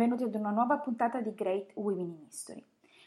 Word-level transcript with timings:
benvenuti 0.00 0.24
ad 0.24 0.34
una 0.34 0.48
nuova 0.48 0.78
puntata 0.78 1.20
di 1.20 1.34
Great 1.34 1.72
Women 1.74 2.08
in 2.08 2.24
History. 2.26 2.64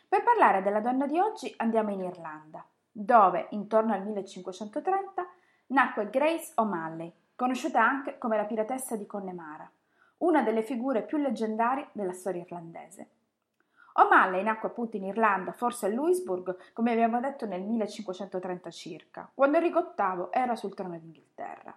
Per 0.07 0.21
parlare 0.21 0.61
della 0.61 0.79
donna 0.79 1.07
di 1.07 1.17
oggi 1.17 1.51
andiamo 1.57 1.89
in 1.89 2.01
Irlanda, 2.01 2.63
dove, 2.91 3.47
intorno 3.49 3.93
al 3.93 4.03
1530, 4.03 5.27
nacque 5.67 6.11
Grace 6.11 6.51
O'Malley, 6.53 7.11
conosciuta 7.35 7.83
anche 7.83 8.19
come 8.19 8.37
la 8.37 8.45
piratessa 8.45 8.95
di 8.95 9.07
Connemara, 9.07 9.67
una 10.17 10.43
delle 10.43 10.61
figure 10.61 11.01
più 11.01 11.17
leggendarie 11.17 11.87
della 11.93 12.13
storia 12.13 12.43
irlandese. 12.43 13.09
O'Malley 13.93 14.43
nacque 14.43 14.67
appunto 14.67 14.95
in 14.95 15.05
Irlanda, 15.05 15.51
forse 15.51 15.87
a 15.87 15.89
Louisbourg, 15.89 16.73
come 16.73 16.91
abbiamo 16.91 17.19
detto 17.19 17.47
nel 17.47 17.63
1530 17.63 18.69
circa, 18.69 19.31
quando 19.33 19.57
Enrico 19.57 19.95
VIII 19.97 20.27
era 20.29 20.55
sul 20.55 20.75
trono 20.75 20.99
d'Inghilterra. 20.99 21.75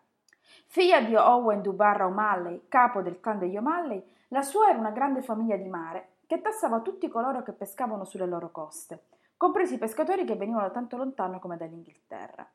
Figlia 0.66 1.01
di 1.01 1.15
Owen 1.15 1.62
Dubarra 1.62 2.06
O'Malley, 2.06 2.66
capo 2.69 3.01
del 3.01 3.20
clan 3.20 3.38
degli 3.38 3.57
O'Malley, 3.57 4.02
la 4.29 4.43
sua 4.43 4.69
era 4.69 4.79
una 4.79 4.91
grande 4.91 5.23
famiglia 5.23 5.57
di 5.57 5.69
mare 5.69 6.16
che 6.27 6.41
tassava 6.41 6.80
tutti 6.80 7.09
coloro 7.09 7.43
che 7.43 7.52
pescavano 7.52 8.05
sulle 8.05 8.27
loro 8.27 8.51
coste, 8.51 9.05
compresi 9.37 9.74
i 9.74 9.79
pescatori 9.79 10.24
che 10.24 10.34
venivano 10.34 10.66
da 10.66 10.73
tanto 10.73 10.97
lontano 10.97 11.38
come 11.38 11.57
dall'Inghilterra. 11.57 12.47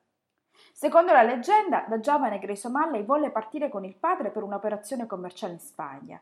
Secondo 0.72 1.12
la 1.12 1.22
leggenda, 1.22 1.84
da 1.88 1.98
giovane 1.98 2.38
Grace 2.38 2.66
O'Malley 2.66 3.04
volle 3.04 3.30
partire 3.30 3.68
con 3.68 3.84
il 3.84 3.96
padre 3.96 4.30
per 4.30 4.42
un'operazione 4.42 5.06
commerciale 5.06 5.54
in 5.54 5.60
Spagna, 5.60 6.20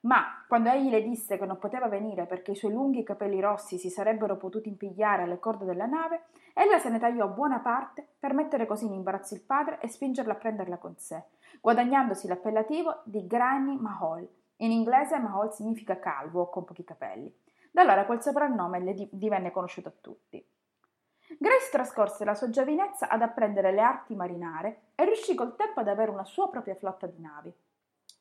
ma 0.00 0.44
quando 0.46 0.70
egli 0.70 0.90
le 0.90 1.02
disse 1.02 1.36
che 1.36 1.44
non 1.44 1.58
poteva 1.58 1.88
venire 1.88 2.26
perché 2.26 2.52
i 2.52 2.56
suoi 2.56 2.72
lunghi 2.72 3.02
capelli 3.02 3.40
rossi 3.40 3.78
si 3.78 3.90
sarebbero 3.90 4.36
potuti 4.36 4.68
impigliare 4.68 5.22
alle 5.22 5.38
corde 5.38 5.64
della 5.64 5.86
nave, 5.86 6.26
ella 6.54 6.78
se 6.78 6.88
ne 6.88 6.98
tagliò 6.98 7.28
buona 7.28 7.58
parte 7.58 8.06
per 8.18 8.32
mettere 8.32 8.66
così 8.66 8.86
in 8.86 8.92
imbarazzo 8.92 9.34
il 9.34 9.42
padre 9.42 9.80
e 9.80 9.88
spingerla 9.88 10.32
a 10.32 10.36
prenderla 10.36 10.76
con 10.78 10.96
sé, 10.96 11.24
guadagnandosi 11.60 12.28
l'appellativo 12.28 13.02
di 13.04 13.26
Granny 13.26 13.76
Mahol, 13.76 14.28
in 14.60 14.70
inglese 14.72 15.18
Mahol 15.18 15.52
significa 15.52 15.98
calvo 15.98 16.42
o 16.42 16.50
con 16.50 16.64
pochi 16.64 16.84
capelli. 16.84 17.32
Da 17.70 17.82
allora 17.82 18.06
quel 18.06 18.22
soprannome 18.22 18.80
le 18.80 19.08
divenne 19.10 19.50
conosciuto 19.50 19.88
a 19.88 19.94
tutti. 20.00 20.44
Grace 21.38 21.68
trascorse 21.70 22.24
la 22.24 22.34
sua 22.34 22.48
giovinezza 22.48 23.08
ad 23.08 23.22
apprendere 23.22 23.70
le 23.70 23.82
arti 23.82 24.16
marinare 24.16 24.92
e 24.94 25.04
riuscì 25.04 25.34
col 25.34 25.54
tempo 25.54 25.80
ad 25.80 25.88
avere 25.88 26.10
una 26.10 26.24
sua 26.24 26.48
propria 26.48 26.74
flotta 26.74 27.06
di 27.06 27.20
navi, 27.20 27.54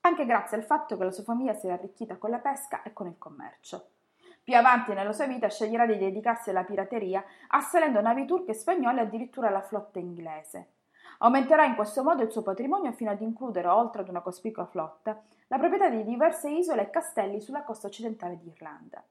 anche 0.07 0.25
grazie 0.25 0.57
al 0.57 0.63
fatto 0.63 0.97
che 0.97 1.03
la 1.03 1.11
sua 1.11 1.23
famiglia 1.23 1.53
si 1.53 1.67
era 1.67 1.75
arricchita 1.75 2.17
con 2.17 2.29
la 2.29 2.39
pesca 2.39 2.81
e 2.83 2.93
con 2.93 3.07
il 3.07 3.17
commercio. 3.17 3.89
Più 4.43 4.55
avanti 4.55 4.93
nella 4.93 5.11
sua 5.11 5.25
vita 5.27 5.49
sceglierà 5.49 5.85
di 5.85 5.97
dedicarsi 5.97 6.49
alla 6.49 6.63
pirateria, 6.63 7.23
assalendo 7.49 7.99
navi 7.99 8.25
turche 8.25 8.51
e 8.51 8.55
spagnole 8.55 9.01
addirittura 9.01 9.49
alla 9.49 9.61
flotta 9.61 9.99
inglese. 9.99 10.71
Aumenterà 11.19 11.65
in 11.65 11.75
questo 11.75 12.03
modo 12.03 12.23
il 12.23 12.31
suo 12.31 12.43
patrimonio 12.43 12.91
fino 12.93 13.11
ad 13.11 13.21
includere, 13.21 13.67
oltre 13.67 14.01
ad 14.01 14.09
una 14.09 14.21
cospicua 14.21 14.65
flotta, 14.65 15.21
la 15.47 15.57
proprietà 15.57 15.89
di 15.89 16.03
diverse 16.03 16.49
isole 16.49 16.83
e 16.83 16.89
castelli 16.89 17.41
sulla 17.41 17.63
costa 17.63 17.87
occidentale 17.87 18.37
d'Irlanda. 18.37 19.03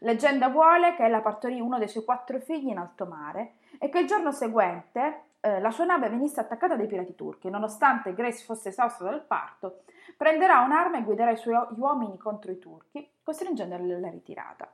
Leggenda 0.00 0.48
vuole 0.48 0.94
che 0.94 1.04
ella 1.04 1.20
partorì 1.20 1.60
uno 1.60 1.78
dei 1.78 1.88
suoi 1.88 2.04
quattro 2.04 2.40
figli 2.40 2.68
in 2.68 2.78
alto 2.78 3.06
mare 3.06 3.54
e 3.78 3.88
che 3.88 4.00
il 4.00 4.06
giorno 4.06 4.32
seguente 4.32 5.24
eh, 5.44 5.60
la 5.60 5.72
sua 5.72 5.84
nave 5.84 6.08
venisse 6.08 6.38
attaccata 6.38 6.76
dai 6.76 6.86
pirati 6.86 7.16
turchi. 7.16 7.50
Nonostante 7.50 8.14
Grace 8.14 8.44
fosse 8.44 8.68
esausta 8.68 9.02
dal 9.02 9.24
parto, 9.24 9.82
prenderà 10.16 10.60
un'arma 10.60 10.98
e 10.98 11.02
guiderà 11.02 11.32
i 11.32 11.36
suoi 11.36 11.58
uomini 11.76 12.16
contro 12.16 12.52
i 12.52 12.58
turchi, 12.58 13.10
costringendoli 13.22 13.92
alla 13.92 14.08
ritirata. 14.08 14.72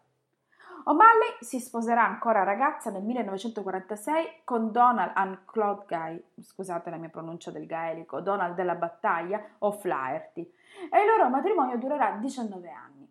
O'Malley 0.84 1.39
si 1.41 1.58
sposerà 1.58 2.05
ancora 2.05 2.44
ragazza 2.44 2.91
nel 2.91 3.02
1946 3.02 4.42
con 4.44 4.70
Donald 4.70 5.12
and 5.14 5.44
Claude 5.44 5.84
Guy, 5.89 6.22
scusate 6.41 6.91
la 6.91 6.96
mia 6.96 7.08
pronuncia 7.08 7.50
del 7.50 7.66
gaelico, 7.66 8.20
Donald 8.20 8.55
della 8.55 8.74
battaglia 8.74 9.42
o 9.58 9.73
Flaherty, 9.73 10.42
e 10.90 11.00
il 11.00 11.06
loro 11.06 11.29
matrimonio 11.30 11.79
durerà 11.79 12.12
19 12.20 12.70
anni. 12.70 13.11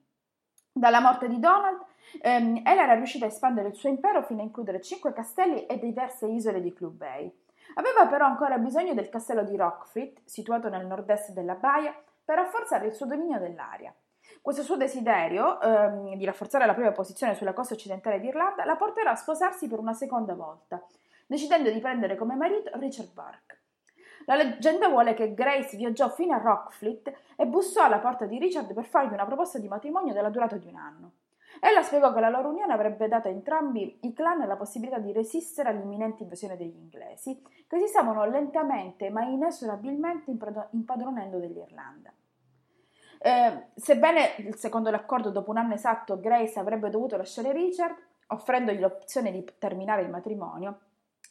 Dalla 0.72 1.02
morte 1.02 1.28
di 1.28 1.40
Donald, 1.40 1.84
ehm, 2.22 2.62
ella 2.64 2.84
era 2.84 2.94
riuscita 2.94 3.26
a 3.26 3.30
espandere 3.30 3.70
il 3.70 3.76
suo 3.76 3.90
impero 3.90 4.22
fino 4.24 4.42
a 4.42 4.44
includere 4.44 4.80
cinque 4.80 5.12
castelli 5.12 5.66
e 5.66 5.80
diverse 5.80 6.28
isole 6.28 6.62
di 6.62 6.72
Club 6.72 6.94
Bay. 6.94 7.46
Aveva 7.76 8.08
però 8.08 8.26
ancora 8.26 8.58
bisogno 8.58 8.94
del 8.94 9.10
castello 9.10 9.44
di 9.44 9.56
Rockfrit, 9.56 10.22
situato 10.26 10.70
nel 10.70 10.86
nord-est 10.86 11.32
della 11.32 11.56
baia, 11.56 11.94
per 12.24 12.36
rafforzare 12.36 12.88
il 12.88 12.94
suo 12.94 13.06
dominio 13.06 13.40
dell'area. 13.40 13.94
Questo 14.42 14.64
suo 14.64 14.78
desiderio 14.78 15.60
ehm, 15.62 16.16
di 16.16 16.26
rafforzare 16.26 16.66
la 16.66 16.74
propria 16.74 16.94
posizione 16.94 17.36
sulla 17.36 17.54
costa 17.54 17.74
occidentale 17.74 18.20
d'Irlanda 18.20 18.66
la 18.66 18.76
porterà 18.76 19.12
a 19.12 19.16
sposarsi 19.16 19.68
per 19.68 19.80
una 19.80 19.94
seconda 19.94 20.34
volta, 20.34 20.82
decidendo 21.26 21.70
di 21.70 21.80
prendere 21.80 22.16
come 22.16 22.36
marito 22.36 22.70
Richard 22.74 23.14
Burke. 23.14 23.62
La 24.26 24.36
leggenda 24.36 24.90
vuole 24.90 25.14
che 25.14 25.34
Grace 25.34 25.78
viaggiò 25.78 26.10
fino 26.10 26.34
a 26.34 26.40
Rockfleet 26.40 27.14
e 27.38 27.46
bussò 27.46 27.84
alla 27.84 28.00
porta 28.00 28.26
di 28.26 28.38
Richard 28.38 28.74
per 28.74 28.86
fargli 28.86 29.14
una 29.14 29.26
proposta 29.26 29.58
di 29.58 29.70
matrimonio 29.70 30.14
della 30.14 30.30
durata 30.30 30.58
di 30.58 30.68
un 30.68 30.76
anno. 30.76 31.12
Ella 31.60 31.82
spiegò 31.82 32.14
che 32.14 32.20
la 32.20 32.30
loro 32.30 32.50
unione 32.50 32.74
avrebbe 32.74 33.08
dato 33.08 33.28
a 33.28 33.32
entrambi 33.32 34.00
i 34.02 34.14
clan 34.14 34.46
la 34.46 34.56
possibilità 34.56 35.00
di 35.00 35.12
resistere 35.12 35.70
all'imminente 35.70 36.24
invasione 36.24 36.58
degli 36.58 36.76
inglesi, 36.76 37.42
che 37.68 37.80
si 37.80 37.88
stavano 37.88 38.26
lentamente 38.26 39.10
ma 39.10 39.24
inesorabilmente 39.24 40.32
impadronendo 40.72 41.40
dell'Irlanda. 41.40 42.14
Eh, 43.20 43.68
sebbene, 43.74 44.54
secondo 44.56 44.92
l'accordo, 44.92 45.32
dopo 45.32 45.50
un 45.50 45.58
anno 45.58 45.74
esatto 45.74 46.20
Grace 46.20 46.60
avrebbe 46.60 46.90
dovuto 46.90 47.18
lasciare 47.18 47.52
Richard, 47.52 47.96
offrendogli 48.28 48.80
l'opzione 48.80 49.32
di 49.32 49.44
terminare 49.58 50.04
il 50.04 50.10
matrimonio, 50.10 50.80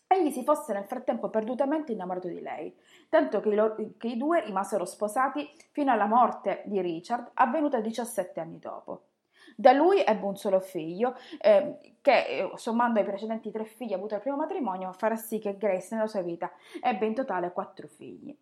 egli 0.06 0.30
si 0.30 0.44
fosse 0.44 0.72
nel 0.72 0.84
frattempo 0.84 1.28
perdutamente 1.30 1.92
innamorato 1.92 2.28
di 2.28 2.40
lei, 2.40 2.76
tanto 3.08 3.40
che 3.40 3.48
i, 3.48 3.54
loro, 3.54 3.76
che 3.96 4.08
i 4.08 4.16
due 4.16 4.44
rimasero 4.44 4.84
sposati 4.84 5.48
fino 5.70 5.92
alla 5.92 6.06
morte 6.06 6.62
di 6.66 6.80
Richard, 6.80 7.30
avvenuta 7.34 7.80
17 7.80 8.40
anni 8.40 8.58
dopo. 8.58 9.05
Da 9.54 9.72
lui 9.72 10.02
ebbe 10.04 10.24
un 10.24 10.36
solo 10.36 10.60
figlio, 10.60 11.16
eh, 11.40 11.94
che 12.00 12.50
sommando 12.54 12.98
ai 12.98 13.04
precedenti 13.04 13.50
tre 13.50 13.64
figli 13.64 13.92
avuti 13.92 14.14
al 14.14 14.20
primo 14.20 14.36
matrimonio 14.36 14.92
farà 14.92 15.16
sì 15.16 15.38
che 15.38 15.56
Grace 15.56 15.94
nella 15.94 16.06
sua 16.06 16.22
vita 16.22 16.50
ebbe 16.80 17.06
in 17.06 17.14
totale 17.14 17.52
quattro 17.52 17.86
figli. 17.86 18.36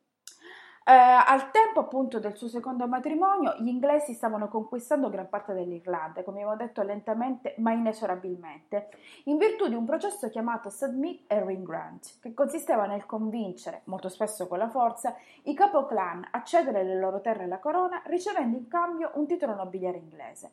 Eh, 0.87 0.93
al 0.93 1.51
tempo 1.51 1.81
appunto 1.81 2.21
del 2.21 2.37
suo 2.37 2.47
secondo 2.47 2.87
matrimonio, 2.87 3.55
gli 3.59 3.69
inglesi 3.69 4.13
stavano 4.13 4.49
conquistando 4.49 5.09
gran 5.09 5.31
parte 5.31 5.55
dell'Irlanda, 5.55 6.23
come 6.23 6.43
abbiamo 6.43 6.57
detto 6.57 6.83
lentamente 6.83 7.55
ma 7.57 7.73
inesorabilmente, 7.73 8.91
in 9.25 9.39
virtù 9.39 9.67
di 9.67 9.75
un 9.75 9.87
processo 9.87 10.29
chiamato 10.29 10.69
Submit 10.69 11.23
e 11.33 11.43
Ring 11.43 11.67
Grant, 11.67 12.19
che 12.21 12.35
consisteva 12.35 12.85
nel 12.85 13.07
convincere, 13.07 13.81
molto 13.85 14.11
spesso 14.11 14.47
con 14.47 14.59
la 14.59 14.69
forza, 14.69 15.17
i 15.45 15.55
capoclan 15.55 16.29
a 16.33 16.43
cedere 16.43 16.85
le 16.85 16.99
loro 16.99 17.23
terre 17.23 17.45
alla 17.45 17.61
corona, 17.61 18.03
ricevendo 18.05 18.59
in 18.59 18.69
cambio 18.69 19.11
un 19.15 19.27
titolo 19.27 19.55
nobiliare 19.55 19.97
inglese. 19.97 20.51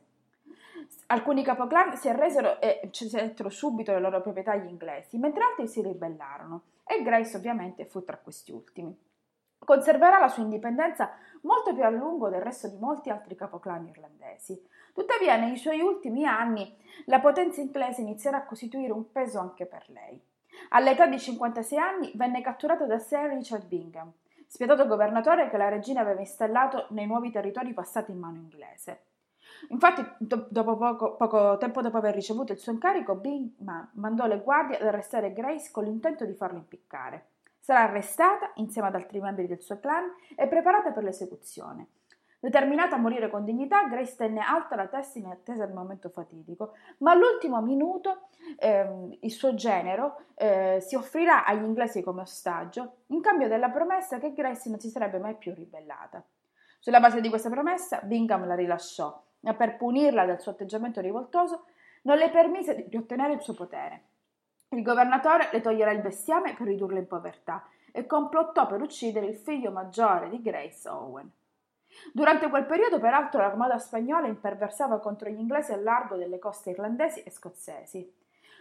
Alcuni 1.07 1.43
capoclan 1.43 1.97
si 1.97 2.09
arresero 2.09 2.59
e 2.61 2.87
cedettero 2.91 3.49
subito 3.49 3.91
le 3.91 3.99
loro 3.99 4.21
proprietà 4.21 4.51
agli 4.51 4.69
inglesi, 4.69 5.17
mentre 5.17 5.43
altri 5.43 5.67
si 5.67 5.81
ribellarono, 5.81 6.61
e 6.85 7.01
Grace 7.01 7.37
ovviamente 7.37 7.85
fu 7.85 8.03
tra 8.03 8.17
questi 8.17 8.51
ultimi. 8.51 8.97
Conserverà 9.59 10.19
la 10.19 10.27
sua 10.27 10.43
indipendenza 10.43 11.11
molto 11.41 11.73
più 11.73 11.83
a 11.83 11.89
lungo 11.89 12.29
del 12.29 12.41
resto 12.41 12.67
di 12.67 12.77
molti 12.77 13.09
altri 13.09 13.35
capoclan 13.35 13.87
irlandesi. 13.87 14.59
Tuttavia, 14.93 15.37
nei 15.37 15.55
suoi 15.55 15.79
ultimi 15.79 16.25
anni, 16.25 16.75
la 17.05 17.19
potenza 17.19 17.61
inglese 17.61 18.01
inizierà 18.01 18.37
a 18.37 18.45
costituire 18.45 18.91
un 18.91 19.11
peso 19.11 19.39
anche 19.39 19.65
per 19.65 19.85
lei. 19.87 20.21
All'età 20.69 21.05
di 21.05 21.19
56 21.19 21.77
anni 21.77 22.11
venne 22.15 22.41
catturato 22.41 22.85
da 22.85 22.97
Sir 22.97 23.29
Richard 23.29 23.65
Bingham, 23.65 24.11
spietato 24.47 24.87
governatore 24.87 25.49
che 25.49 25.57
la 25.57 25.69
regina 25.69 26.01
aveva 26.01 26.19
installato 26.19 26.87
nei 26.89 27.05
nuovi 27.05 27.31
territori 27.31 27.73
passati 27.73 28.11
in 28.11 28.19
mano 28.19 28.37
inglese. 28.37 29.05
Infatti, 29.69 30.03
do- 30.17 30.47
dopo 30.49 30.77
poco, 30.77 31.15
poco, 31.15 31.57
tempo 31.57 31.81
dopo 31.81 31.97
aver 31.97 32.13
ricevuto 32.13 32.51
il 32.51 32.59
suo 32.59 32.71
incarico, 32.71 33.15
Bingham 33.15 33.89
mandò 33.93 34.25
le 34.25 34.41
guardie 34.41 34.77
ad 34.77 34.87
arrestare 34.87 35.33
Grace 35.33 35.69
con 35.71 35.83
l'intento 35.83 36.25
di 36.25 36.33
farlo 36.33 36.57
impiccare. 36.57 37.27
Sarà 37.59 37.81
arrestata 37.81 38.51
insieme 38.55 38.87
ad 38.87 38.95
altri 38.95 39.19
membri 39.19 39.47
del 39.47 39.61
suo 39.61 39.79
clan 39.79 40.05
e 40.35 40.47
preparata 40.47 40.91
per 40.91 41.03
l'esecuzione. 41.03 41.87
Determinata 42.39 42.95
a 42.95 42.99
morire 42.99 43.29
con 43.29 43.45
dignità, 43.45 43.83
Grace 43.83 44.15
tenne 44.15 44.39
alta 44.39 44.75
la 44.75 44.87
testa 44.87 45.19
in 45.19 45.27
attesa 45.27 45.63
del 45.63 45.75
momento 45.75 46.09
fatidico, 46.09 46.73
ma 46.97 47.11
all'ultimo 47.11 47.61
minuto 47.61 48.29
eh, 48.57 49.17
il 49.19 49.31
suo 49.31 49.53
genero 49.53 50.23
eh, 50.33 50.79
si 50.81 50.95
offrirà 50.95 51.45
agli 51.45 51.63
inglesi 51.63 52.01
come 52.01 52.21
ostaggio 52.21 53.03
in 53.07 53.21
cambio 53.21 53.47
della 53.47 53.69
promessa 53.69 54.17
che 54.17 54.33
Grace 54.33 54.71
non 54.71 54.79
si 54.79 54.89
sarebbe 54.89 55.19
mai 55.19 55.35
più 55.35 55.53
ribellata. 55.53 56.25
Sulla 56.79 56.99
base 56.99 57.21
di 57.21 57.29
questa 57.29 57.51
promessa, 57.51 57.99
Bingham 58.01 58.47
la 58.47 58.55
rilasciò, 58.55 59.23
per 59.55 59.77
punirla 59.77 60.25
del 60.25 60.39
suo 60.39 60.51
atteggiamento 60.51 61.01
rivoltoso 61.01 61.65
non 62.03 62.17
le 62.17 62.29
permise 62.29 62.87
di 62.87 62.97
ottenere 62.97 63.33
il 63.33 63.41
suo 63.41 63.53
potere. 63.53 64.03
Il 64.69 64.83
governatore 64.83 65.49
le 65.51 65.61
toglierà 65.61 65.91
il 65.91 66.01
bestiame 66.01 66.53
per 66.53 66.67
ridurla 66.67 66.99
in 66.99 67.07
povertà 67.07 67.67
e 67.91 68.05
complottò 68.05 68.67
per 68.67 68.81
uccidere 68.81 69.25
il 69.25 69.35
figlio 69.35 69.71
maggiore 69.71 70.29
di 70.29 70.41
Grace 70.41 70.87
Owen. 70.87 71.29
Durante 72.13 72.49
quel 72.49 72.65
periodo, 72.65 72.99
peraltro, 72.99 73.41
l'armata 73.41 73.77
spagnola 73.77 74.27
imperversava 74.27 74.99
contro 74.99 75.29
gli 75.29 75.39
inglesi 75.39 75.73
a 75.73 75.77
largo 75.77 76.15
delle 76.15 76.39
coste 76.39 76.69
irlandesi 76.69 77.21
e 77.23 77.31
scozzesi. 77.31 78.19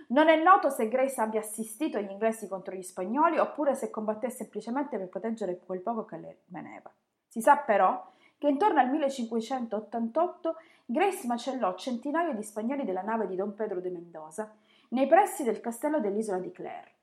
Non 0.09 0.29
è 0.29 0.43
noto 0.43 0.71
se 0.71 0.89
Grace 0.89 1.21
abbia 1.21 1.41
assistito 1.41 2.01
gli 2.01 2.11
inglesi 2.11 2.49
contro 2.49 2.75
gli 2.75 2.83
spagnoli 2.83 3.39
oppure 3.39 3.77
se 3.77 3.91
combatté 3.91 4.31
semplicemente 4.31 4.99
per 4.99 5.09
proteggere 5.09 5.61
quel 5.65 5.81
poco 5.81 6.05
che 6.05 6.17
le 6.17 6.39
rimaneva. 6.47 6.91
Si 7.29 7.41
sa 7.41 7.57
però 7.59 8.11
che 8.41 8.49
intorno 8.49 8.81
al 8.81 8.89
1588 8.89 10.57
Grace 10.87 11.27
macellò 11.27 11.77
centinaia 11.77 12.33
di 12.33 12.43
spagnoli 12.43 12.87
della 12.87 13.03
nave 13.03 13.27
di 13.27 13.37
Don 13.37 13.55
Pedro 13.55 13.83
de 13.83 13.91
Mendoza 13.91 14.51
nei 14.89 15.07
pressi 15.07 15.45
del 15.45 15.61
castello 15.61 16.01
dell'isola 16.01 16.39
di 16.39 16.51
Clare. 16.51 16.95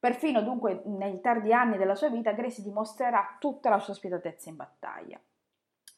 Perfino 0.00 0.42
dunque 0.42 0.82
nei 0.86 1.20
tardi 1.20 1.52
anni 1.52 1.78
della 1.78 1.94
sua 1.94 2.08
vita 2.08 2.32
Grace 2.32 2.60
dimostrerà 2.60 3.36
tutta 3.38 3.70
la 3.70 3.78
sua 3.78 3.94
spietatezza 3.94 4.48
in 4.48 4.56
battaglia. 4.56 5.20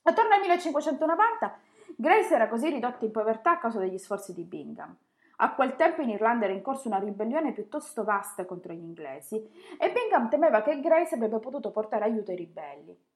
Attorno 0.02 0.34
al 0.34 0.40
1590 0.40 1.58
Grace 1.96 2.34
era 2.34 2.46
così 2.46 2.68
ridotta 2.68 3.06
in 3.06 3.12
povertà 3.12 3.52
a 3.52 3.58
causa 3.58 3.78
degli 3.78 3.96
sforzi 3.96 4.34
di 4.34 4.44
Bingham. 4.44 4.94
A 5.36 5.54
quel 5.54 5.74
tempo 5.74 6.02
in 6.02 6.10
Irlanda 6.10 6.44
era 6.44 6.52
in 6.52 6.60
corso 6.60 6.86
una 6.86 6.98
ribellione 6.98 7.54
piuttosto 7.54 8.04
vasta 8.04 8.44
contro 8.44 8.74
gli 8.74 8.82
inglesi 8.82 9.36
e 9.78 9.90
Bingham 9.90 10.28
temeva 10.28 10.60
che 10.60 10.78
Grace 10.80 11.14
avrebbe 11.14 11.38
potuto 11.38 11.70
portare 11.70 12.04
aiuto 12.04 12.30
ai 12.30 12.36
ribelli. 12.36 13.08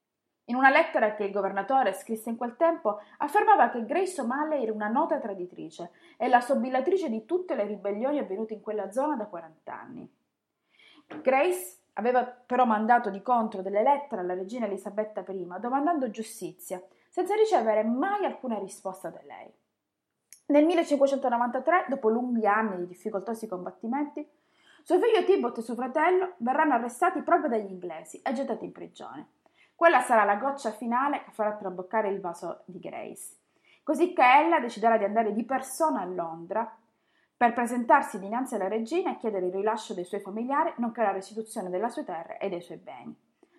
In 0.45 0.55
una 0.55 0.69
lettera 0.69 1.15
che 1.15 1.23
il 1.23 1.31
governatore 1.31 1.93
scrisse 1.93 2.29
in 2.29 2.37
quel 2.37 2.55
tempo, 2.55 2.99
affermava 3.17 3.69
che 3.69 3.83
Grace 3.83 4.21
O'Malley 4.21 4.61
era 4.61 4.73
una 4.73 4.87
nota 4.87 5.17
traditrice 5.17 5.91
e 6.17 6.27
la 6.27 6.39
sobillatrice 6.39 7.09
di 7.09 7.25
tutte 7.25 7.55
le 7.55 7.65
ribellioni 7.65 8.19
avvenute 8.19 8.53
in 8.53 8.61
quella 8.61 8.91
zona 8.91 9.15
da 9.15 9.25
40 9.25 9.73
anni. 9.73 10.13
Grace 11.21 11.77
aveva 11.93 12.23
però 12.23 12.65
mandato 12.65 13.09
di 13.09 13.21
contro 13.23 13.63
delle 13.63 13.81
lettere 13.81 14.21
alla 14.21 14.35
regina 14.35 14.67
Elisabetta 14.67 15.23
I 15.27 15.47
domandando 15.59 16.11
giustizia, 16.11 16.81
senza 17.09 17.33
ricevere 17.35 17.83
mai 17.83 18.25
alcuna 18.25 18.59
risposta 18.59 19.09
da 19.09 19.21
lei. 19.23 19.51
Nel 20.47 20.65
1593, 20.65 21.85
dopo 21.89 22.09
lunghi 22.09 22.45
anni 22.45 22.77
di 22.77 22.87
difficoltosi 22.87 23.47
combattimenti, 23.47 24.27
suo 24.83 24.99
figlio 24.99 25.23
Tibot 25.23 25.57
e 25.57 25.61
suo 25.63 25.73
fratello 25.73 26.33
verranno 26.37 26.75
arrestati 26.75 27.23
proprio 27.23 27.49
dagli 27.49 27.71
inglesi 27.71 28.21
e 28.21 28.31
gettati 28.33 28.65
in 28.65 28.71
prigione. 28.71 29.27
Quella 29.75 30.01
sarà 30.01 30.23
la 30.23 30.37
goccia 30.37 30.71
finale 30.71 31.23
che 31.23 31.31
farà 31.31 31.53
traboccare 31.53 32.09
il 32.09 32.21
vaso 32.21 32.61
di 32.65 32.79
Grace. 32.79 33.35
Così 33.83 34.13
che 34.13 34.23
ella 34.23 34.59
deciderà 34.59 34.97
di 34.97 35.03
andare 35.03 35.33
di 35.33 35.43
persona 35.43 36.01
a 36.01 36.05
Londra 36.05 36.75
per 37.37 37.53
presentarsi 37.53 38.17
dinanzi 38.17 38.55
alla 38.55 38.69
regina 38.69 39.11
e 39.11 39.17
chiedere 39.17 39.47
il 39.47 39.53
rilascio 39.53 39.93
dei 39.93 40.05
suoi 40.05 40.21
familiari, 40.21 40.73
nonché 40.77 41.01
la 41.01 41.11
restituzione 41.11 41.69
della 41.69 41.89
sua 41.89 42.03
terra 42.03 42.37
e 42.37 42.49
dei 42.49 42.61
suoi 42.61 42.77
beni. 42.77 43.15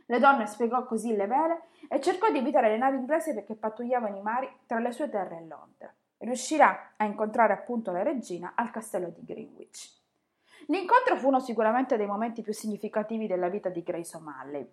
Le 0.07 0.19
donne 0.19 0.47
spiegò 0.47 0.85
così 0.87 1.15
le 1.15 1.27
vele 1.27 1.63
e 1.89 2.01
cercò 2.01 2.31
di 2.31 2.39
evitare 2.39 2.71
le 2.71 2.79
navi 2.79 2.97
inglesi 2.97 3.35
perché 3.35 3.55
pattugliavano 3.55 4.17
i 4.17 4.23
mari 4.23 4.51
tra 4.67 4.79
le 4.79 4.93
sue 4.93 5.11
terre 5.11 5.37
e 5.37 5.47
Londra 5.47 5.95
riuscirà 6.19 6.93
a 6.97 7.05
incontrare 7.05 7.53
appunto 7.53 7.93
la 7.93 8.03
regina 8.03 8.53
al 8.55 8.71
castello 8.71 9.11
di 9.11 9.25
Greenwich. 9.25 9.95
L'incontro 10.69 11.17
fu 11.17 11.29
uno 11.29 11.41
sicuramente 11.41 11.97
dei 11.97 12.07
momenti 12.07 12.43
più 12.43 12.53
significativi 12.53 13.27
della 13.27 13.49
vita 13.49 13.69
di 13.69 13.83
Grace 13.83 14.17
O'Malley. 14.17 14.69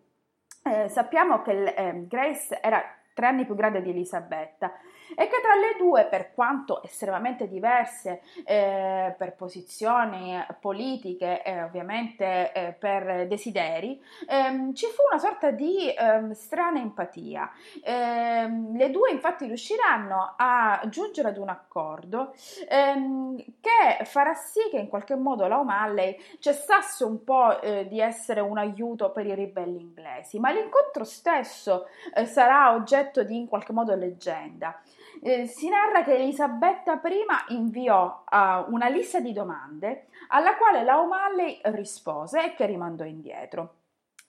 Eh, 0.65 0.88
sappiamo 0.89 1.42
che 1.42 1.74
eh, 1.74 2.07
Grace 2.07 2.60
era 2.62 2.81
tre 3.13 3.27
anni 3.27 3.45
più 3.45 3.56
grande 3.56 3.81
di 3.81 3.89
Elisabetta 3.89 4.71
e 5.15 5.27
che 5.27 5.42
tra 5.42 5.56
le 5.56 5.75
due, 5.77 6.06
per 6.06 6.33
quanto 6.33 6.81
estremamente 6.83 7.48
diverse 7.48 8.21
eh, 8.45 9.13
per 9.18 9.36
posizioni 9.36 10.44
politiche 10.60 11.44
e 11.44 11.62
ovviamente 11.62 12.51
eh, 12.51 12.71
per 12.74 13.27
desideri, 13.27 14.01
ehm, 14.27 14.74
ci 14.74 14.88
fu 14.88 15.04
una 15.10 15.19
sorta 15.19 15.51
di 15.51 15.94
ehm, 15.94 16.31
strana 16.31 16.80
empatia. 16.80 17.51
Ehm, 17.83 18.75
le 18.75 18.89
due 18.89 19.12
infatti 19.12 19.45
riusciranno 19.45 20.33
a 20.38 20.81
giungere 20.88 21.30
ad 21.30 21.38
un 21.38 21.50
accordo 21.50 22.33
ehm, 22.69 23.38
che 23.59 24.06
farà 24.06 24.33
sì 24.33 24.62
che 24.71 24.77
in 24.77 24.88
qualche 24.88 25.16
modo 25.16 25.48
la 25.48 25.59
O'Malley 25.59 26.18
cessasse 26.39 27.04
un 27.04 27.24
po' 27.24 27.62
eh, 27.62 27.88
di 27.88 28.00
essere 28.00 28.39
un 28.39 28.57
aiuto 28.57 29.12
per 29.12 29.25
i 29.25 29.36
ribelli 29.36 29.80
inglesi, 29.80 30.39
ma 30.39 30.51
l'incontro 30.51 31.04
stesso 31.04 31.88
eh, 32.13 32.25
sarà 32.25 32.74
oggetto 32.74 33.03
di 33.12 33.38
in 33.38 33.48
qualche 33.48 33.74
modo 33.74 33.96
leggenda. 33.96 34.82
Eh, 35.22 35.46
si 35.48 35.70
narra 35.70 36.04
che 36.04 36.16
Elisabetta 36.16 37.02
I 37.04 37.54
inviò 37.54 38.24
uh, 38.30 38.74
una 38.74 38.88
lista 38.88 39.20
di 39.20 39.32
domande 39.32 40.08
alla 40.30 40.56
quale 40.56 40.84
la 40.84 41.00
O'Malley 41.00 41.60
rispose 41.66 42.44
e 42.44 42.56
che 42.56 42.66
rimandò 42.66 43.06
indietro 43.06 43.76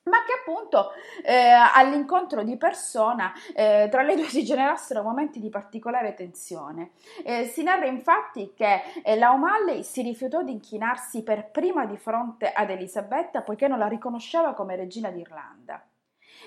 ma 0.04 0.18
che 0.24 0.32
appunto 0.40 0.92
eh, 1.22 1.50
all'incontro 1.50 2.42
di 2.42 2.56
persona 2.56 3.32
eh, 3.54 3.88
tra 3.90 4.02
le 4.02 4.16
due 4.16 4.26
si 4.26 4.44
generassero 4.44 5.02
momenti 5.02 5.40
di 5.40 5.48
particolare 5.48 6.14
tensione. 6.14 6.90
Eh, 7.24 7.46
si 7.46 7.62
narra 7.62 7.86
infatti 7.86 8.52
che 8.54 8.82
eh, 9.02 9.16
la 9.16 9.32
O'Malley 9.32 9.82
si 9.82 10.02
rifiutò 10.02 10.42
di 10.42 10.52
inchinarsi 10.52 11.22
per 11.22 11.50
prima 11.50 11.86
di 11.86 11.96
fronte 11.96 12.52
ad 12.52 12.70
Elisabetta 12.70 13.42
poiché 13.42 13.66
non 13.66 13.78
la 13.78 13.88
riconosceva 13.88 14.52
come 14.52 14.76
regina 14.76 15.10
d'Irlanda. 15.10 15.82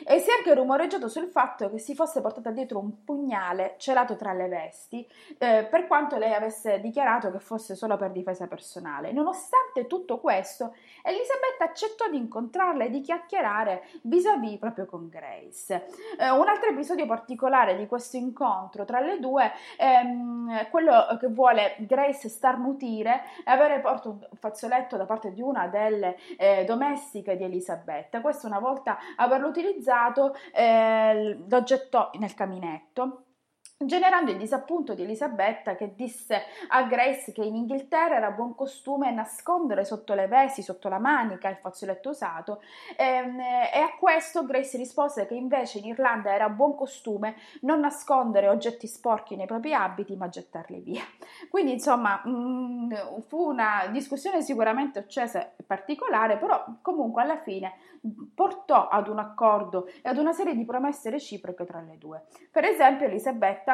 E 0.05 0.19
si 0.19 0.29
è 0.29 0.33
anche 0.37 0.53
rumoreggiato 0.53 1.07
sul 1.07 1.27
fatto 1.27 1.69
che 1.69 1.79
si 1.79 1.95
fosse 1.95 2.21
portata 2.21 2.51
dietro 2.51 2.79
un 2.79 3.03
pugnale 3.03 3.75
celato 3.77 4.15
tra 4.15 4.33
le 4.33 4.47
vesti, 4.47 5.07
eh, 5.37 5.67
per 5.69 5.87
quanto 5.87 6.17
lei 6.17 6.33
avesse 6.33 6.79
dichiarato 6.79 7.31
che 7.31 7.39
fosse 7.39 7.75
solo 7.75 7.97
per 7.97 8.11
difesa 8.11 8.47
personale. 8.47 9.11
Nonostante 9.11 9.87
tutto 9.87 10.19
questo, 10.19 10.75
Elisabetta 11.03 11.65
accettò 11.65 12.09
di 12.09 12.17
incontrarla 12.17 12.85
e 12.85 12.89
di 12.89 13.01
chiacchierare 13.01 13.83
vis-à-vis 14.03 14.59
proprio 14.59 14.85
con 14.85 15.09
Grace. 15.09 15.87
Eh, 16.17 16.29
un 16.29 16.47
altro 16.47 16.69
episodio 16.69 17.05
particolare 17.05 17.75
di 17.75 17.87
questo 17.87 18.17
incontro 18.17 18.85
tra 18.85 18.99
le 18.99 19.19
due 19.19 19.51
è 19.75 20.01
ehm, 20.03 20.69
quello 20.69 21.17
che 21.19 21.27
vuole 21.27 21.75
Grace 21.79 22.29
starnutire 22.29 23.23
e 23.45 23.51
avere 23.51 23.79
portato 23.79 24.09
un 24.09 24.27
fazzoletto 24.37 24.97
da 24.97 25.05
parte 25.05 25.31
di 25.31 25.41
una 25.41 25.67
delle 25.67 26.17
eh, 26.37 26.63
domestiche 26.65 27.35
di 27.35 27.43
Elisabetta. 27.43 28.21
Questo 28.21 28.47
una 28.47 28.59
volta 28.59 28.97
averlo 29.15 29.47
utilizzato 29.47 29.76
utilizzato 29.77 30.35
eh, 30.53 31.37
l'oggetto 31.47 32.09
nel 32.19 32.33
caminetto 32.33 33.26
generando 33.85 34.31
il 34.31 34.37
disappunto 34.37 34.95
di 34.95 35.03
Elisabetta 35.03 35.75
che 35.75 35.93
disse 35.95 36.41
a 36.69 36.83
Grace 36.83 37.31
che 37.31 37.43
in 37.43 37.55
Inghilterra 37.55 38.15
era 38.15 38.31
buon 38.31 38.55
costume 38.55 39.11
nascondere 39.11 39.85
sotto 39.85 40.15
le 40.15 40.27
vesti, 40.27 40.63
sotto 40.63 40.89
la 40.89 40.97
manica 40.97 41.47
il 41.49 41.57
fazzoletto 41.57 42.09
usato 42.09 42.61
ehm, 42.97 43.39
e 43.39 43.79
a 43.79 43.95
questo 43.99 44.45
Grace 44.45 44.77
rispose 44.77 45.27
che 45.27 45.35
invece 45.35 45.77
in 45.77 45.85
Irlanda 45.85 46.33
era 46.33 46.49
buon 46.49 46.75
costume 46.75 47.35
non 47.61 47.79
nascondere 47.79 48.47
oggetti 48.47 48.87
sporchi 48.87 49.35
nei 49.35 49.45
propri 49.45 49.73
abiti 49.73 50.15
ma 50.15 50.27
gettarli 50.27 50.79
via. 50.79 51.03
Quindi 51.49 51.73
insomma 51.73 52.23
mm, 52.27 52.93
fu 53.27 53.47
una 53.47 53.87
discussione 53.91 54.41
sicuramente 54.41 54.97
accesa 54.97 55.53
e 55.55 55.63
particolare 55.63 56.37
però 56.37 56.65
comunque 56.81 57.21
alla 57.21 57.37
fine 57.37 57.73
portò 58.33 58.87
ad 58.87 59.07
un 59.07 59.19
accordo 59.19 59.87
e 59.87 60.09
ad 60.09 60.17
una 60.17 60.33
serie 60.33 60.55
di 60.55 60.65
promesse 60.65 61.09
reciproche 61.09 61.65
tra 61.65 61.81
le 61.81 61.97
due. 61.97 62.23
Per 62.51 62.63
esempio 62.63 63.05
Elisabetta 63.05 63.66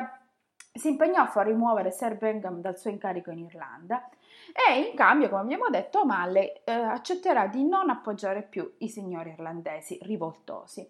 si 0.73 0.89
impegnò 0.89 1.21
a 1.21 1.27
far 1.27 1.45
rimuovere 1.45 1.91
Sir 1.91 2.17
Bengham 2.17 2.59
dal 2.59 2.77
suo 2.77 2.89
incarico 2.89 3.29
in 3.29 3.39
Irlanda 3.39 4.09
e 4.51 4.79
in 4.79 4.95
cambio, 4.95 5.29
come 5.29 5.41
abbiamo 5.41 5.69
detto, 5.69 6.01
O'Malley 6.01 6.61
eh, 6.63 6.71
accetterà 6.71 7.47
di 7.47 7.63
non 7.63 7.89
appoggiare 7.89 8.41
più 8.41 8.73
i 8.79 8.89
signori 8.89 9.31
irlandesi 9.31 9.99
rivoltosi. 10.01 10.89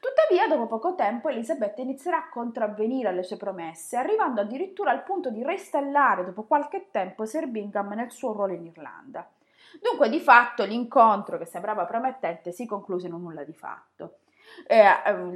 Tuttavia, 0.00 0.48
dopo 0.48 0.66
poco 0.66 0.94
tempo, 0.94 1.28
Elisabetta 1.28 1.80
inizierà 1.80 2.18
a 2.18 2.28
contravvenire 2.28 3.08
alle 3.08 3.22
sue 3.22 3.36
promesse, 3.36 3.96
arrivando 3.96 4.40
addirittura 4.40 4.90
al 4.90 5.04
punto 5.04 5.30
di 5.30 5.42
reinstallare 5.42 6.24
dopo 6.24 6.42
qualche 6.42 6.88
tempo 6.90 7.24
Sir 7.24 7.46
Bingham 7.46 7.92
nel 7.94 8.10
suo 8.10 8.32
ruolo 8.32 8.52
in 8.52 8.66
Irlanda. 8.66 9.28
Dunque, 9.80 10.08
di 10.08 10.20
fatto, 10.20 10.64
l'incontro 10.64 11.38
che 11.38 11.46
sembrava 11.46 11.84
promettente 11.84 12.52
si 12.52 12.66
concluse 12.66 13.06
in 13.06 13.12
un 13.12 13.22
nulla 13.22 13.44
di 13.44 13.54
fatto. 13.54 14.18
Eh, 14.66 14.84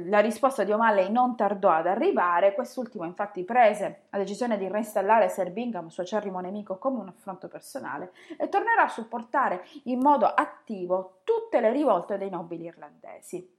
la 0.05 0.19
risposta 0.19 0.63
di 0.63 0.71
O'Malley 0.71 1.09
non 1.11 1.35
tardò 1.35 1.71
ad 1.71 1.87
arrivare, 1.87 2.53
quest'ultimo 2.53 3.05
infatti 3.05 3.43
prese 3.43 4.03
la 4.09 4.17
decisione 4.17 4.57
di 4.57 4.67
reinstallare 4.67 5.29
Sir 5.29 5.51
Bingham, 5.51 5.87
suo 5.87 6.03
acerrimo 6.03 6.39
nemico, 6.39 6.77
come 6.77 6.99
un 6.99 7.07
affronto 7.07 7.47
personale 7.47 8.11
e 8.37 8.49
tornerà 8.49 8.83
a 8.83 8.89
supportare 8.89 9.65
in 9.83 9.99
modo 9.99 10.25
attivo 10.25 11.19
tutte 11.23 11.59
le 11.59 11.71
rivolte 11.71 12.17
dei 12.17 12.29
nobili 12.29 12.65
irlandesi. 12.65 13.57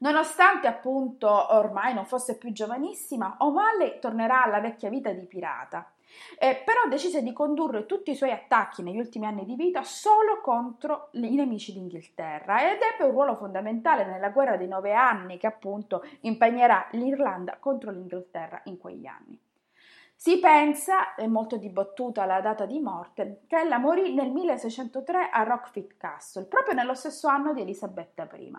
Nonostante 0.00 0.68
appunto 0.68 1.54
ormai 1.54 1.92
non 1.92 2.06
fosse 2.06 2.38
più 2.38 2.52
giovanissima, 2.52 3.36
O'Malley 3.38 3.98
tornerà 3.98 4.44
alla 4.44 4.60
vecchia 4.60 4.88
vita 4.88 5.10
di 5.10 5.26
pirata 5.26 5.90
eh, 6.38 6.62
però 6.64 6.88
decise 6.88 7.22
di 7.22 7.32
condurre 7.32 7.86
tutti 7.86 8.10
i 8.10 8.14
suoi 8.14 8.30
attacchi 8.30 8.82
negli 8.82 8.98
ultimi 8.98 9.26
anni 9.26 9.44
di 9.44 9.54
vita 9.54 9.82
solo 9.82 10.40
contro 10.40 11.08
i 11.12 11.34
nemici 11.34 11.72
d'Inghilterra 11.72 12.70
ed 12.70 12.78
ebbe 12.80 13.04
un 13.04 13.10
ruolo 13.10 13.36
fondamentale 13.36 14.04
nella 14.04 14.30
guerra 14.30 14.56
dei 14.56 14.68
nove 14.68 14.92
anni 14.92 15.38
che 15.38 15.46
appunto 15.46 16.04
impegnerà 16.20 16.88
l'Irlanda 16.92 17.56
contro 17.58 17.90
l'Inghilterra 17.90 18.60
in 18.64 18.78
quegli 18.78 19.06
anni. 19.06 19.38
Si 20.20 20.40
pensa, 20.40 21.14
è 21.14 21.28
molto 21.28 21.56
dibattuta 21.58 22.24
la 22.24 22.40
data 22.40 22.66
di 22.66 22.80
morte, 22.80 23.42
che 23.46 23.60
ella 23.60 23.78
morì 23.78 24.12
nel 24.12 24.32
1603 24.32 25.30
a 25.30 25.44
Rockfit 25.44 25.96
Castle, 25.96 26.46
proprio 26.46 26.74
nello 26.74 26.94
stesso 26.94 27.28
anno 27.28 27.54
di 27.54 27.60
Elisabetta 27.60 28.28
I. 28.34 28.52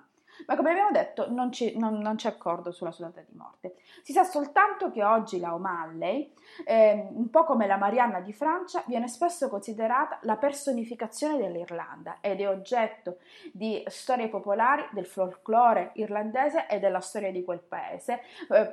ma 0.47 0.55
come 0.55 0.71
abbiamo 0.71 0.91
detto 0.91 1.29
non, 1.29 1.51
ci, 1.51 1.77
non, 1.77 1.97
non, 1.99 2.15
c'è 2.15 2.29
accordo 2.29 2.71
sulla 2.71 2.91
sua 2.91 3.07
data 3.07 3.21
di 3.21 3.35
morte. 3.35 3.75
Si 4.03 4.13
sa 4.13 4.23
soltanto 4.23 4.91
che 4.91 5.03
oggi 5.03 5.39
la 5.39 5.53
O'Malley, 5.53 6.33
eh, 6.65 7.07
un 7.11 7.29
po' 7.29 7.43
come 7.43 7.67
la 7.67 7.77
Marianna 7.77 8.19
di 8.19 8.33
Francia, 8.33 8.83
viene 8.87 9.07
spesso 9.07 9.49
considerata 9.49 10.19
la 10.23 10.37
personificazione 10.37 11.37
dell'Irlanda 11.37 12.17
ed 12.21 12.41
è 12.41 12.47
oggetto 12.47 13.17
di 13.51 13.83
storie 13.87 14.29
popolari 14.29 14.87
del 14.91 15.05
folklore 15.05 15.91
irlandese 15.95 16.67
e 16.67 16.79
della 16.79 17.01
storia 17.01 17.31
di 17.31 17.43
quel 17.43 17.59
paese 17.59 18.21
eh, 18.49 18.71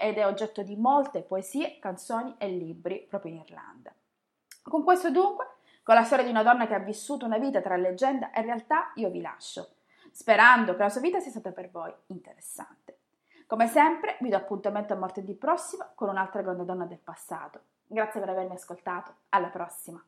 ed 0.00 0.18
è 0.18 0.26
oggetto 0.26 0.62
di 0.62 0.76
molte 0.76 1.22
poesie, 1.22 1.78
canzoni 1.78 2.34
e 2.38 2.48
libri 2.48 3.06
proprio 3.08 3.32
in 3.32 3.38
Irlanda. 3.38 3.92
Con 4.62 4.84
questo 4.84 5.10
dunque, 5.10 5.46
con 5.82 5.94
la 5.94 6.04
storia 6.04 6.24
di 6.24 6.30
una 6.30 6.42
donna 6.42 6.66
che 6.66 6.74
ha 6.74 6.80
vissuto 6.80 7.24
una 7.24 7.38
vita 7.38 7.62
tra 7.62 7.76
leggenda 7.76 8.30
e 8.30 8.42
realtà, 8.42 8.92
io 8.96 9.08
vi 9.08 9.22
lascio 9.22 9.76
sperando 10.18 10.74
che 10.74 10.82
la 10.82 10.88
sua 10.88 11.00
vita 11.00 11.20
sia 11.20 11.30
stata 11.30 11.52
per 11.52 11.70
voi 11.70 11.94
interessante. 12.06 12.98
Come 13.46 13.68
sempre, 13.68 14.16
vi 14.20 14.30
do 14.30 14.36
appuntamento 14.36 14.92
a 14.92 14.96
martedì 14.96 15.36
prossimo 15.36 15.92
con 15.94 16.08
un'altra 16.08 16.42
grande 16.42 16.64
donna 16.64 16.86
del 16.86 16.98
passato. 16.98 17.60
Grazie 17.86 18.18
per 18.18 18.30
avermi 18.30 18.54
ascoltato. 18.54 19.14
Alla 19.28 19.46
prossima! 19.46 20.04